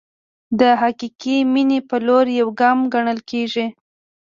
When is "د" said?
0.59-0.61